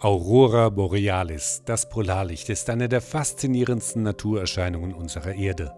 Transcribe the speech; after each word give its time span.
Aurora 0.00 0.68
Borealis, 0.68 1.62
das 1.64 1.88
Polarlicht, 1.88 2.48
ist 2.50 2.70
eine 2.70 2.88
der 2.88 3.00
faszinierendsten 3.00 4.04
Naturerscheinungen 4.04 4.94
unserer 4.94 5.34
Erde. 5.34 5.72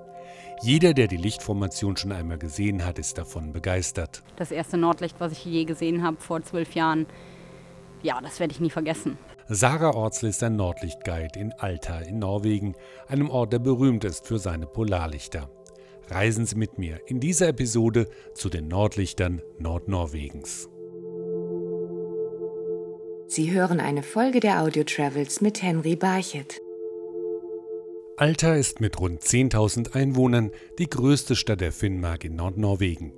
Jeder, 0.61 0.93
der 0.93 1.07
die 1.07 1.17
Lichtformation 1.17 1.97
schon 1.97 2.13
einmal 2.13 2.37
gesehen 2.37 2.85
hat, 2.85 2.99
ist 2.99 3.17
davon 3.17 3.55
begeistert. 3.55 4.23
Das 4.37 4.51
erste 4.51 4.77
Nordlicht, 4.77 5.17
was 5.21 5.33
ich 5.33 5.47
je 5.47 5.65
gesehen 5.65 6.03
habe 6.03 6.19
vor 6.19 6.43
zwölf 6.43 6.75
Jahren, 6.75 7.07
ja, 8.03 8.21
das 8.21 8.41
werde 8.41 8.53
ich 8.53 8.61
nie 8.61 8.69
vergessen. 8.69 9.17
Sarah 9.49 9.95
Orzel 9.95 10.29
ist 10.29 10.43
ein 10.43 10.55
Nordlichtguide 10.55 11.41
in 11.41 11.55
Alta 11.55 12.01
in 12.01 12.19
Norwegen, 12.19 12.75
einem 13.09 13.31
Ort, 13.31 13.55
der 13.55 13.59
berühmt 13.59 14.05
ist 14.05 14.27
für 14.27 14.39
seine 14.39 14.67
Polarlichter. 14.67 15.49
Reisen 16.11 16.45
Sie 16.45 16.57
mit 16.57 16.77
mir 16.77 17.01
in 17.07 17.21
dieser 17.21 17.49
Episode 17.49 18.07
zu 18.35 18.51
den 18.51 18.69
Nordlichtern 18.69 19.41
Nordnorwegens. 19.59 20.69
Sie 23.33 23.53
hören 23.53 23.79
eine 23.79 24.03
Folge 24.03 24.41
der 24.41 24.61
Audio 24.61 24.83
Travels 24.83 25.41
mit 25.41 25.63
Henry 25.63 25.95
Barchet. 25.95 26.61
Alta 28.17 28.57
ist 28.57 28.81
mit 28.81 28.99
rund 28.99 29.23
10.000 29.23 29.95
Einwohnern 29.95 30.51
die 30.81 30.91
größte 30.91 31.37
Stadt 31.37 31.61
der 31.61 31.71
Finnmark 31.71 32.25
in 32.25 32.35
Nordnorwegen. 32.35 33.13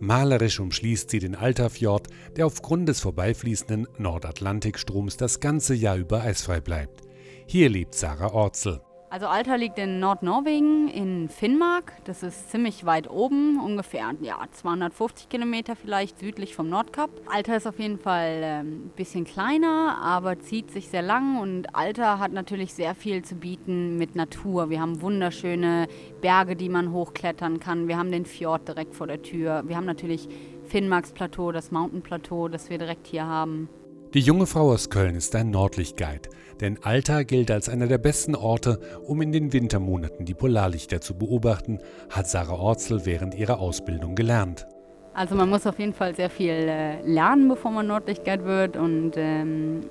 Malerisch 0.00 0.58
umschließt 0.58 1.08
sie 1.10 1.20
den 1.20 1.36
Altafjord, 1.36 2.08
der 2.36 2.46
aufgrund 2.46 2.88
des 2.88 2.98
vorbeifließenden 2.98 3.86
Nordatlantikstroms 3.98 5.16
das 5.16 5.38
ganze 5.38 5.74
Jahr 5.74 5.96
über 5.96 6.22
eisfrei 6.22 6.60
bleibt. 6.60 7.02
Hier 7.46 7.68
lebt 7.68 7.94
Sarah 7.94 8.32
Orzel. 8.32 8.80
Also 9.12 9.26
Alta 9.26 9.56
liegt 9.56 9.78
in 9.78 10.00
Nordnorwegen, 10.00 10.88
in 10.88 11.28
Finnmark. 11.28 11.92
Das 12.04 12.22
ist 12.22 12.50
ziemlich 12.50 12.86
weit 12.86 13.10
oben, 13.10 13.60
ungefähr 13.60 14.10
ja, 14.22 14.38
250 14.50 15.28
Kilometer 15.28 15.76
vielleicht 15.76 16.18
südlich 16.18 16.56
vom 16.56 16.70
Nordkap. 16.70 17.10
Alta 17.26 17.54
ist 17.54 17.66
auf 17.66 17.78
jeden 17.78 17.98
Fall 17.98 18.42
ein 18.42 18.66
ähm, 18.66 18.90
bisschen 18.96 19.26
kleiner, 19.26 19.98
aber 20.00 20.40
zieht 20.40 20.70
sich 20.70 20.88
sehr 20.88 21.02
lang. 21.02 21.38
Und 21.38 21.76
Alta 21.76 22.20
hat 22.20 22.32
natürlich 22.32 22.72
sehr 22.72 22.94
viel 22.94 23.22
zu 23.22 23.34
bieten 23.34 23.98
mit 23.98 24.16
Natur. 24.16 24.70
Wir 24.70 24.80
haben 24.80 25.02
wunderschöne 25.02 25.88
Berge, 26.22 26.56
die 26.56 26.70
man 26.70 26.90
hochklettern 26.90 27.60
kann. 27.60 27.88
Wir 27.88 27.98
haben 27.98 28.12
den 28.12 28.24
Fjord 28.24 28.66
direkt 28.66 28.94
vor 28.94 29.08
der 29.08 29.20
Tür. 29.20 29.62
Wir 29.66 29.76
haben 29.76 29.84
natürlich 29.84 30.26
Finnmarks 30.64 31.12
Plateau, 31.12 31.52
das 31.52 31.70
Mountain 31.70 32.00
Plateau, 32.00 32.48
das 32.48 32.70
wir 32.70 32.78
direkt 32.78 33.06
hier 33.08 33.26
haben. 33.26 33.68
Die 34.14 34.20
junge 34.20 34.46
Frau 34.46 34.70
aus 34.70 34.90
Köln 34.90 35.14
ist 35.14 35.34
ein 35.36 35.48
Nordlichtguide, 35.48 36.28
denn 36.60 36.78
Alta 36.82 37.22
gilt 37.22 37.50
als 37.50 37.70
einer 37.70 37.86
der 37.86 37.96
besten 37.96 38.34
Orte, 38.34 38.78
um 39.06 39.22
in 39.22 39.32
den 39.32 39.54
Wintermonaten 39.54 40.26
die 40.26 40.34
Polarlichter 40.34 41.00
zu 41.00 41.16
beobachten, 41.16 41.78
hat 42.10 42.28
Sarah 42.28 42.56
Orzel 42.56 43.06
während 43.06 43.34
ihrer 43.34 43.58
Ausbildung 43.58 44.14
gelernt. 44.14 44.66
Also 45.14 45.34
man 45.34 45.48
muss 45.48 45.66
auf 45.66 45.78
jeden 45.78 45.94
Fall 45.94 46.14
sehr 46.14 46.28
viel 46.28 46.50
äh, 46.50 47.00
lernen, 47.06 47.48
bevor 47.48 47.70
man 47.70 47.86
Nordlichtguide 47.86 48.44
wird 48.44 48.76
und 48.76 49.12
ähm, 49.16 49.88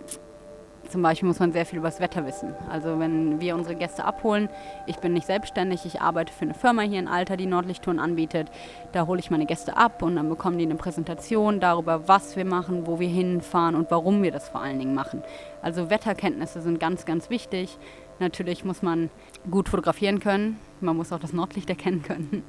zum 0.92 1.02
Beispiel 1.02 1.28
muss 1.28 1.40
man 1.40 1.54
sehr 1.54 1.66
viel 1.66 1.80
über 1.80 1.88
das 1.88 2.00
Wetter 2.00 2.26
wissen. 2.26 2.54
Also 2.70 3.00
wenn 3.00 3.40
wir 3.40 3.56
unsere 3.56 3.76
Gäste 3.76 4.04
abholen, 4.04 4.50
ich 4.86 4.98
bin 4.98 5.14
nicht 5.14 5.26
selbstständig, 5.26 5.86
ich 5.86 6.02
arbeite 6.02 6.34
für 6.34 6.44
eine 6.44 6.54
Firma 6.54 6.82
hier 6.82 7.00
in 7.00 7.08
Alter, 7.08 7.38
die 7.38 7.46
Nordlichttouren 7.46 8.00
anbietet. 8.00 8.52
Da 8.92 9.08
hole 9.08 9.20
ich 9.20 9.32
meine 9.32 9.46
Gäste 9.46 9.78
ab 9.78 10.02
und 10.04 10.18
dann 10.18 10.28
bekommen 10.30 10.58
die 10.58 10.66
eine 10.66 10.76
Präsentation 10.76 11.60
darüber, 11.60 12.08
was 12.08 12.36
wir 12.36 12.46
machen, 12.46 12.86
wo 12.86 13.00
wir 13.00 13.08
hinfahren 13.08 13.76
und 13.76 13.90
warum 13.90 14.22
wir 14.22 14.32
das 14.32 14.50
vor 14.50 14.62
allen 14.62 14.80
Dingen 14.80 14.94
machen. 14.94 15.24
Also 15.62 15.90
Wetterkenntnisse 15.90 16.62
sind 16.62 16.80
ganz, 16.80 17.06
ganz 17.06 17.30
wichtig. 17.30 17.78
Natürlich 18.20 18.66
muss 18.66 18.82
man 18.82 19.10
gut 19.50 19.70
fotografieren 19.70 20.20
können, 20.20 20.60
man 20.80 20.96
muss 20.96 21.12
auch 21.12 21.20
das 21.20 21.34
Nordlicht 21.34 21.70
erkennen 21.70 22.04
können. 22.04 22.44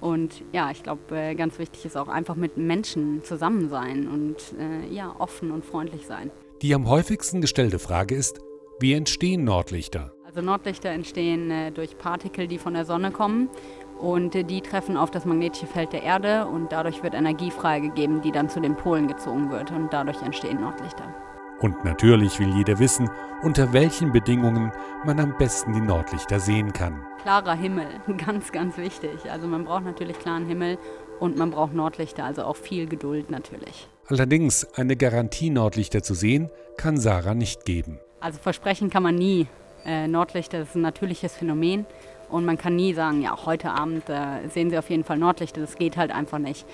Und 0.00 0.42
ja, 0.52 0.70
ich 0.70 0.82
glaube, 0.82 1.16
äh, 1.16 1.34
ganz 1.34 1.58
wichtig 1.58 1.84
ist 1.84 1.96
auch 1.96 2.08
einfach 2.08 2.36
mit 2.36 2.56
Menschen 2.56 3.24
zusammen 3.24 3.68
sein 3.68 4.06
und 4.06 4.36
äh, 4.58 4.86
ja, 4.94 5.14
offen 5.18 5.50
und 5.50 5.64
freundlich 5.64 6.06
sein. 6.06 6.30
Die 6.60 6.74
am 6.74 6.88
häufigsten 6.88 7.40
gestellte 7.40 7.78
Frage 7.78 8.16
ist, 8.16 8.40
wie 8.80 8.92
entstehen 8.92 9.44
Nordlichter? 9.44 10.12
Also 10.26 10.40
Nordlichter 10.40 10.88
entstehen 10.88 11.52
äh, 11.52 11.70
durch 11.70 11.96
Partikel, 11.96 12.48
die 12.48 12.58
von 12.58 12.74
der 12.74 12.84
Sonne 12.84 13.12
kommen 13.12 13.48
und 14.00 14.34
äh, 14.34 14.42
die 14.42 14.60
treffen 14.60 14.96
auf 14.96 15.12
das 15.12 15.24
magnetische 15.24 15.68
Feld 15.68 15.92
der 15.92 16.02
Erde 16.02 16.48
und 16.48 16.72
dadurch 16.72 17.04
wird 17.04 17.14
Energie 17.14 17.52
freigegeben, 17.52 18.22
die 18.22 18.32
dann 18.32 18.48
zu 18.48 18.58
den 18.58 18.74
Polen 18.74 19.06
gezogen 19.06 19.52
wird 19.52 19.70
und 19.70 19.92
dadurch 19.92 20.20
entstehen 20.22 20.60
Nordlichter. 20.60 21.14
Und 21.60 21.84
natürlich 21.84 22.40
will 22.40 22.52
jeder 22.56 22.80
wissen, 22.80 23.08
unter 23.44 23.72
welchen 23.72 24.10
Bedingungen 24.10 24.72
man 25.04 25.20
am 25.20 25.36
besten 25.38 25.74
die 25.74 25.80
Nordlichter 25.80 26.40
sehen 26.40 26.72
kann. 26.72 27.04
Klarer 27.22 27.54
Himmel, 27.54 27.86
ganz, 28.26 28.50
ganz 28.50 28.76
wichtig. 28.78 29.30
Also 29.30 29.46
man 29.46 29.64
braucht 29.64 29.84
natürlich 29.84 30.18
klaren 30.18 30.46
Himmel 30.46 30.76
und 31.20 31.36
man 31.36 31.52
braucht 31.52 31.72
Nordlichter, 31.72 32.24
also 32.24 32.42
auch 32.42 32.56
viel 32.56 32.88
Geduld 32.88 33.30
natürlich. 33.30 33.88
Allerdings 34.10 34.66
eine 34.74 34.96
Garantie, 34.96 35.50
Nordlichter 35.50 36.02
zu 36.02 36.14
sehen, 36.14 36.48
kann 36.78 36.96
Sarah 36.96 37.34
nicht 37.34 37.66
geben. 37.66 37.98
Also 38.20 38.38
versprechen 38.38 38.88
kann 38.88 39.02
man 39.02 39.16
nie. 39.16 39.46
Äh, 39.84 40.08
Nordlichter 40.08 40.62
ist 40.62 40.74
ein 40.74 40.80
natürliches 40.80 41.34
Phänomen 41.34 41.84
und 42.30 42.46
man 42.46 42.56
kann 42.56 42.74
nie 42.74 42.94
sagen, 42.94 43.20
ja, 43.20 43.44
heute 43.44 43.70
Abend 43.70 44.08
äh, 44.08 44.48
sehen 44.48 44.70
Sie 44.70 44.78
auf 44.78 44.88
jeden 44.88 45.04
Fall 45.04 45.18
Nordlichter. 45.18 45.60
Das 45.60 45.76
geht 45.76 45.98
halt 45.98 46.10
einfach 46.10 46.38
nicht. 46.38 46.64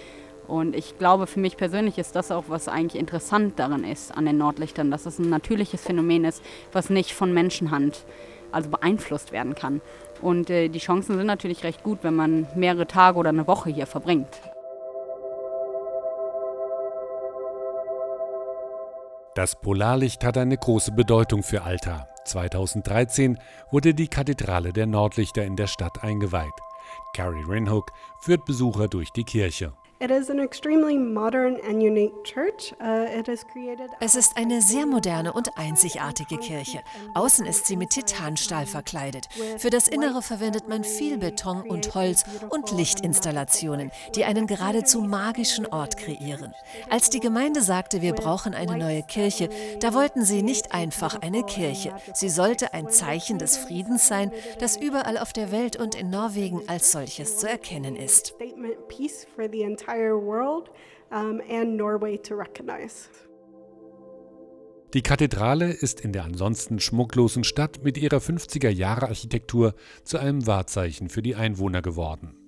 Und 0.47 0.77
ich 0.77 0.97
glaube, 0.99 1.27
für 1.27 1.41
mich 1.41 1.56
persönlich 1.56 1.99
ist 1.99 2.15
das 2.15 2.31
auch, 2.31 2.44
was 2.49 2.69
eigentlich 2.69 3.00
interessant 3.00 3.59
daran 3.59 3.83
ist 3.83 4.17
an 4.17 4.27
den 4.27 4.39
Nordlichtern, 4.39 4.93
dass 4.93 5.05
es 5.05 5.19
ein 5.19 5.28
natürliches 5.28 5.83
Phänomen 5.83 6.25
ist, 6.25 6.41
was 6.73 6.89
nicht 6.89 7.15
von 7.15 7.34
Menschenhand 7.34 8.05
also 8.53 8.71
beeinflusst 8.71 9.33
werden 9.33 9.56
kann. 9.56 9.81
Und 10.23 10.50
äh, 10.50 10.69
die 10.69 10.78
Chancen 10.78 11.17
sind 11.17 11.27
natürlich 11.27 11.65
recht 11.65 11.83
gut, 11.83 11.99
wenn 12.03 12.15
man 12.15 12.47
mehrere 12.55 12.87
Tage 12.87 13.19
oder 13.19 13.31
eine 13.31 13.49
Woche 13.49 13.71
hier 13.71 13.87
verbringt. 13.87 14.28
Das 19.34 19.61
Polarlicht 19.61 20.22
hat 20.22 20.39
eine 20.39 20.56
große 20.56 20.93
Bedeutung 20.93 21.43
für 21.43 21.62
Alta. 21.62 22.06
2013 22.25 23.39
wurde 23.72 23.93
die 23.93 24.06
Kathedrale 24.06 24.72
der 24.72 24.87
Nordlichter 24.87 25.45
in 25.45 25.56
der 25.56 25.67
Stadt 25.67 26.05
eingeweiht. 26.05 26.53
Carrie 27.15 27.44
Rinhook 27.44 27.91
führt 28.21 28.44
Besucher 28.44 28.87
durch 28.87 29.11
die 29.11 29.25
Kirche. 29.25 29.73
Uh, 32.79 33.07
es 34.01 34.15
ist 34.17 34.37
eine 34.37 34.61
sehr 34.61 34.85
moderne 34.85 35.33
und 35.33 35.57
einzigartige 35.57 36.37
Kirche. 36.37 36.81
Außen 37.15 37.47
ist 37.47 37.65
sie 37.67 37.77
mit 37.77 37.91
Titanstahl 37.91 38.67
verkleidet. 38.67 39.29
Für 39.57 39.71
das 39.71 39.89
Innere 39.89 40.21
verwendet 40.21 40.69
man 40.69 40.85
viel 40.85 41.17
Beton 41.17 41.63
und 41.63 41.95
Holz 41.95 42.25
und 42.51 42.71
Lichtinstallationen, 42.73 43.91
die 44.15 44.25
einen 44.25 44.47
geradezu 44.47 45.01
magischen 45.01 45.67
Ort 45.67 45.97
kreieren. 45.97 46.53
Als 46.91 47.09
die 47.09 47.21
Gemeinde 47.21 47.63
sagte, 47.63 48.03
wir 48.03 48.13
brauchen 48.13 48.53
eine 48.53 48.77
neue 48.77 49.05
Kirche, 49.05 49.49
da 49.81 49.95
wollten 49.95 50.23
sie 50.25 50.43
nicht 50.43 50.75
einfach 50.75 51.23
eine 51.23 51.45
Kirche. 51.45 51.95
Sie 52.13 52.29
sollte 52.29 52.75
ein 52.75 52.91
Zeichen 52.91 53.39
des 53.39 53.57
Friedens 53.57 54.07
sein, 54.07 54.33
das 54.59 54.77
überall 54.77 55.17
auf 55.17 55.33
der 55.33 55.51
Welt 55.51 55.77
und 55.77 55.95
in 55.95 56.11
Norwegen 56.11 56.61
als 56.69 56.93
solches 56.93 57.39
zu 57.39 57.49
erkennen 57.49 57.97
ist 57.97 58.35
entire 59.94 60.19
world 60.19 60.71
um, 61.10 61.41
and 61.49 61.77
Norway 61.77 62.19
to 62.19 62.34
recognize. 62.34 63.09
Die 64.93 65.03
Kathedrale 65.03 65.72
ist 65.72 66.00
in 66.00 66.12
der 66.12 66.25
ansonsten 66.25 66.78
schmucklosen 66.78 67.43
Stadt 67.43 67.82
mit 67.82 67.99
ihrer 67.99 68.19
50er-Jahre-Architektur 68.19 69.75
zu 70.05 70.19
einem 70.19 70.47
Wahrzeichen 70.47 71.09
für 71.09 71.21
die 71.21 71.34
Einwohner 71.34 71.82
geworden. 71.82 72.44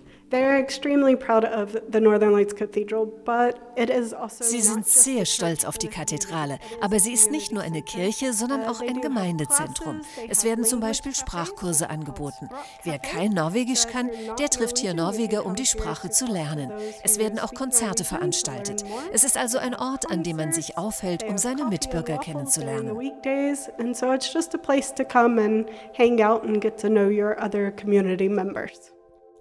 Sie 4.41 4.61
sind 4.61 4.85
sehr 4.87 5.25
stolz 5.25 5.65
auf 5.65 5.79
die 5.79 5.87
Kathedrale, 5.87 6.59
aber 6.81 6.99
sie 6.99 7.13
ist 7.13 7.31
nicht 7.31 7.53
nur 7.53 7.63
eine 7.63 7.83
Kirche, 7.83 8.33
sondern 8.33 8.65
auch 8.65 8.81
ein 8.81 9.01
Gemeindezentrum. 9.01 10.01
Es 10.29 10.43
werden 10.43 10.65
zum 10.65 10.81
Beispiel 10.81 11.15
Sprachkurse 11.15 11.91
angeboten. 11.91 12.49
Wer 12.83 12.99
kein 12.99 13.33
Norwegisch 13.33 13.87
kann, 13.87 14.11
der 14.39 14.51
trifft 14.51 14.79
hier 14.79 14.95
Norweger, 14.95 15.47
um 15.47 15.55
die 15.55 15.67
Sprache 15.67 16.11
zu 16.11 16.27
lernen. 16.27 16.73
Es 17.05 17.21
werden 17.21 17.39
auch 17.39 17.55
Konzerte 17.55 18.03
veranstaltet. 18.03 18.85
Es 19.13 19.23
ist 19.23 19.39
also 19.39 19.59
ein 19.59 19.77
Ort, 19.77 20.11
an 20.11 20.25
dem 20.25 20.39
man 20.39 20.53
sich 20.53 20.77
aufhält, 20.77 21.23
um 21.23 21.39
seine 21.39 21.67
Mitbürger 21.67 22.19
kennenzulernen. 22.19 22.97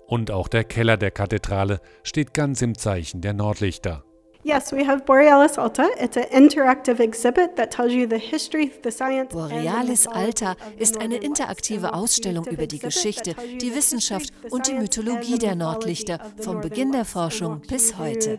Und 0.08 0.32
auch 0.32 0.48
der 0.48 0.64
Keller 0.64 0.98
der 0.98 1.12
Kathedrale 1.12 1.80
steht 2.04 2.34
ganz 2.34 2.62
im 2.62 2.78
Zeichen 2.78 3.22
der 3.22 3.34
Nordlichter. 3.34 4.04
Yes, 4.48 4.72
we 4.72 4.86
have 4.86 5.04
Borealis 5.06 5.58
Alta. 5.58 5.88
It's 6.00 6.16
an 6.18 6.26
interactive 6.26 7.02
exhibit 7.02 7.56
that 7.56 7.72
tells 7.72 7.92
you 7.92 8.08
the 8.08 8.20
history, 8.20 8.72
the 8.84 8.92
science. 8.92 9.34
Borealis 9.34 10.06
Alta 10.06 10.56
ist 10.78 11.02
eine 11.02 11.16
interaktive 11.16 11.96
Ausstellung 11.96 12.46
über 12.46 12.68
die 12.68 12.78
Geschichte, 12.78 13.34
die 13.60 13.74
Wissenschaft 13.74 14.32
und 14.52 14.68
die 14.68 14.76
Mythologie 14.76 15.40
der 15.40 15.56
Nordlichter 15.56 16.20
vom 16.40 16.62
Beginn 16.62 16.92
der 16.92 17.06
Forschung 17.06 17.62
bis 17.68 17.98
heute. 17.98 18.38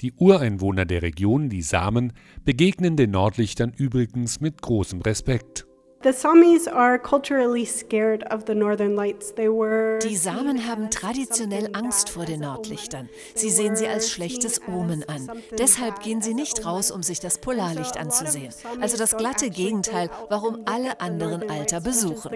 Die 0.00 0.12
Ureinwohner 0.12 0.84
der 0.84 1.02
Region, 1.02 1.48
die 1.48 1.62
Samen, 1.62 2.12
begegnen 2.44 2.96
den 2.96 3.10
Nordlichtern 3.10 3.72
übrigens 3.76 4.40
mit 4.40 4.62
großem 4.62 5.00
Respekt. 5.00 5.66
The 6.06 6.12
Samis 6.12 6.68
are 6.68 7.00
culturally 7.00 7.64
scared 7.64 8.22
of 8.32 8.44
the 8.46 8.54
northern 8.54 8.94
lights. 8.94 9.34
They 9.34 9.48
were 9.48 9.98
Die 9.98 10.14
Samen 10.14 10.64
haben 10.68 10.88
traditionell 10.88 11.70
Angst 11.72 12.10
vor 12.10 12.24
den 12.24 12.42
Nordlichtern. 12.42 13.08
Sie 13.34 13.50
sehen 13.50 13.74
sie 13.74 13.88
als 13.88 14.08
schlechtes 14.08 14.60
Omen 14.68 15.02
an. 15.08 15.28
Deshalb 15.58 16.04
gehen 16.04 16.22
sie 16.22 16.34
nicht 16.34 16.64
raus, 16.64 16.92
um 16.92 17.02
sich 17.02 17.18
das 17.18 17.38
Polarlicht 17.38 17.96
anzusehen. 17.96 18.54
Also 18.80 18.96
das 18.96 19.16
glatte 19.16 19.50
Gegenteil, 19.50 20.08
warum 20.28 20.60
alle 20.66 21.00
anderen 21.00 21.50
Alta 21.50 21.80
besuchen. 21.80 22.30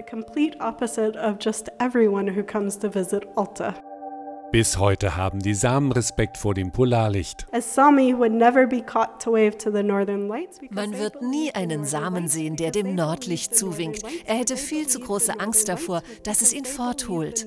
Bis 4.51 4.77
heute 4.77 5.15
haben 5.15 5.39
die 5.39 5.53
Samen 5.53 5.93
Respekt 5.93 6.37
vor 6.37 6.53
dem 6.53 6.71
Polarlicht. 6.71 7.47
A 7.53 7.61
Sami 7.61 8.13
would 8.17 8.33
never 8.33 8.67
be 8.67 8.81
caught 8.81 9.21
to 9.23 9.31
wave 9.31 9.57
to 9.57 9.71
the 9.71 9.81
northern 9.81 10.27
lights. 10.27 10.59
because 10.59 10.75
Man 10.75 10.99
wird 10.99 11.21
nie 11.21 11.55
einen 11.55 11.85
Samen 11.85 12.27
sehen, 12.27 12.57
der 12.57 12.71
dem 12.71 12.93
Nordlicht 12.93 13.55
zuwinkt. 13.55 14.03
Er 14.25 14.35
hätte 14.35 14.57
viel 14.57 14.87
zu 14.87 14.99
große 14.99 15.39
Angst 15.39 15.69
davor, 15.69 16.03
dass 16.23 16.41
es 16.41 16.51
ihn 16.51 16.65
fortholt. 16.65 17.45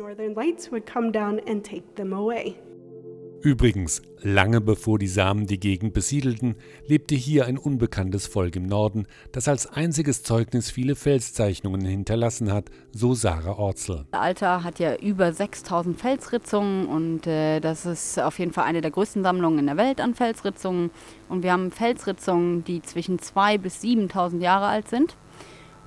Übrigens, 3.45 4.01
lange 4.23 4.63
bevor 4.63 4.99
die 4.99 5.07
Samen 5.07 5.47
die 5.47 5.61
Gegend 5.61 5.93
besiedelten, 5.93 6.55
lebte 6.87 7.15
hier 7.15 7.45
ein 7.45 7.59
unbekanntes 7.59 8.27
Volk 8.27 8.57
im 8.57 8.65
Norden, 8.65 9.07
das 9.33 9.49
als 9.49 9.67
einziges 9.67 10.23
Zeugnis 10.23 10.71
viele 10.71 10.97
Felszeichnungen 10.97 11.83
hinterlassen 11.83 12.51
hat, 12.51 12.71
so 12.91 13.13
Sarah 13.13 13.59
Orzel. 13.59 14.07
Alter 14.13 14.65
hat 14.65 14.79
ja 14.79 14.97
über 14.97 15.31
6000 15.31 16.01
Felsritzungen 16.01 16.87
und 16.87 17.27
äh, 17.27 17.61
das 17.61 17.85
ist 17.85 18.19
auf 18.19 18.39
jeden 18.39 18.55
Fall 18.55 18.65
eine 18.65 18.81
der 18.81 18.91
größten 18.91 19.23
Sammlungen 19.23 19.59
in 19.59 19.67
der 19.67 19.77
Welt 19.77 20.01
an 20.01 20.15
Felsritzungen. 20.15 20.91
Und 21.29 21.43
wir 21.43 21.53
haben 21.53 21.71
Felsritzungen, 21.71 22.65
die 22.65 22.81
zwischen 22.81 23.19
2.000 23.19 23.59
bis 23.59 23.83
7000 23.83 24.43
Jahre 24.43 24.69
alt 24.69 24.89
sind. 24.89 25.19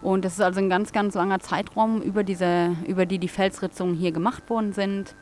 Und 0.04 0.26
das 0.26 0.34
ist 0.34 0.42
also 0.42 0.60
ein 0.60 0.70
ganz, 0.70 0.92
ganz 0.92 1.16
langer 1.16 1.40
Zeitraum, 1.40 2.04
über, 2.04 2.24
diese, 2.24 2.76
über 2.88 3.08
die 3.08 3.18
die 3.18 3.28
Felsritzungen 3.28 3.96
hier 3.96 4.12
gemacht 4.12 4.48
worden 4.48 4.74
sind. 4.74 5.16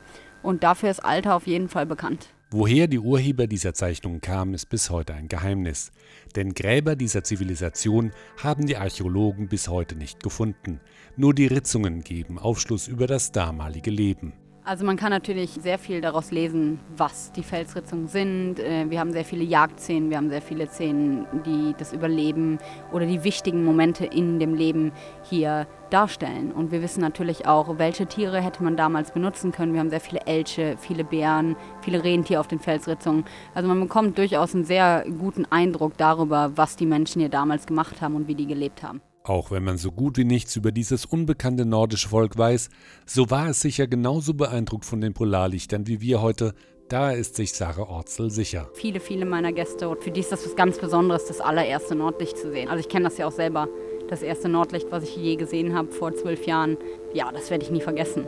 Und 0.45 0.63
dafür 0.63 0.91
ist 0.91 1.03
Alter 1.03 1.35
auf 1.35 1.47
jeden 1.47 1.69
Fall 1.69 1.87
bekannt. 1.87 2.29
Woher 2.51 2.85
die 2.85 2.99
Urheber 2.99 3.47
dieser 3.47 3.73
Zeichnungen 3.73 4.21
kamen, 4.21 4.53
ist 4.53 4.67
bis 4.67 4.91
heute 4.91 5.15
ein 5.15 5.27
Geheimnis. 5.27 5.91
Denn 6.35 6.53
Gräber 6.53 6.95
dieser 6.95 7.23
Zivilisation 7.23 8.11
haben 8.41 8.67
die 8.67 8.77
Archäologen 8.77 9.47
bis 9.47 9.67
heute 9.67 9.95
nicht 9.95 10.21
gefunden. 10.21 10.79
Nur 11.17 11.33
die 11.33 11.47
Ritzungen 11.47 12.01
geben 12.03 12.37
Aufschluss 12.37 12.87
über 12.87 13.07
das 13.07 13.31
damalige 13.31 13.89
Leben. 13.89 14.33
Also 14.67 14.83
man 14.83 14.97
kann 14.97 15.11
natürlich 15.11 15.51
sehr 15.51 15.77
viel 15.77 16.01
daraus 16.01 16.31
lesen, 16.31 16.79
was 16.97 17.31
die 17.31 17.43
Felsritzungen 17.43 18.07
sind. 18.07 18.59
Äh, 18.59 18.89
Wir 18.89 18.99
haben 18.99 19.11
sehr 19.11 19.23
viele 19.23 19.43
Jagdszenen, 19.43 20.09
wir 20.09 20.17
haben 20.17 20.31
sehr 20.31 20.41
viele 20.41 20.65
Szenen, 20.65 21.27
die 21.45 21.75
das 21.77 21.93
Überleben 21.93 22.57
oder 22.91 23.05
die 23.05 23.23
wichtigen 23.23 23.63
Momente 23.63 24.07
in 24.07 24.39
dem 24.39 24.55
Leben 24.55 24.91
hier 25.21 25.67
darstellen. 25.91 26.51
Und 26.51 26.71
wir 26.71 26.81
wissen 26.81 26.99
natürlich 26.99 27.45
auch, 27.45 27.77
welche 27.77 28.07
Tiere 28.07 28.41
hätte 28.41 28.63
man 28.63 28.75
damals 28.75 29.11
benutzen 29.11 29.51
können. 29.51 29.73
Wir 29.73 29.81
haben 29.81 29.91
sehr 29.91 30.01
viele 30.01 30.21
Elche, 30.25 30.77
viele 30.79 31.03
Bären, 31.03 31.55
viele 31.81 32.03
Rentiere 32.03 32.39
auf 32.39 32.47
den 32.47 32.59
Felsritzungen. 32.59 33.23
Also 33.53 33.69
man 33.69 33.79
bekommt 33.79 34.17
durchaus 34.17 34.55
einen 34.55 34.65
sehr 34.65 35.05
guten 35.19 35.45
Eindruck 35.45 35.95
darüber, 35.97 36.53
was 36.55 36.75
die 36.75 36.87
Menschen 36.87 37.19
hier 37.19 37.29
damals 37.29 37.67
gemacht 37.67 38.01
haben 38.01 38.15
und 38.15 38.27
wie 38.27 38.35
die 38.35 38.47
gelebt 38.47 38.81
haben. 38.81 38.99
Auch 39.27 39.49
wenn 39.49 39.63
man 39.63 39.79
so 39.79 39.91
gut 39.91 40.17
wie 40.17 40.23
nichts 40.23 40.55
über 40.55 40.71
dieses 40.71 41.03
unbekannte 41.03 41.65
nordische 41.65 42.09
Volk 42.09 42.37
weiß, 42.37 42.69
so 43.07 43.31
war 43.31 43.49
es 43.49 43.59
sicher 43.59 43.87
genauso 43.87 44.35
beeindruckt 44.35 44.85
von 44.85 45.01
den 45.01 45.15
Polarlichtern 45.15 45.87
wie 45.87 45.99
wir 45.99 46.21
heute. 46.21 46.53
Da 46.89 47.09
ist 47.09 47.35
sich 47.35 47.53
Sarah 47.53 47.89
Orzel 47.89 48.29
sicher. 48.29 48.69
viele, 48.75 48.99
viele 48.99 49.25
meiner 49.25 49.51
Gäste, 49.51 49.95
für 49.99 50.11
die 50.11 50.19
ist 50.19 50.31
das 50.31 50.45
was 50.45 50.55
ganz 50.55 50.77
Besonderes, 50.77 51.25
das 51.25 51.41
allererste 51.41 51.95
Nordlicht 51.95 52.37
zu 52.37 52.51
sehen. 52.51 52.69
Also 52.69 52.81
ich 52.81 52.89
kenne 52.89 53.05
das 53.05 53.17
ja 53.17 53.25
auch 53.25 53.31
selber, 53.31 53.67
das 54.07 54.21
erste 54.21 54.47
Nordlicht, 54.47 54.91
was 54.91 55.03
ich 55.03 55.17
je 55.17 55.35
gesehen 55.37 55.73
habe 55.73 55.91
vor 55.91 56.13
zwölf 56.13 56.45
Jahren. 56.45 56.77
Ja, 57.11 57.31
das 57.31 57.49
werde 57.49 57.63
ich 57.63 57.71
nie 57.71 57.81
vergessen. 57.81 58.27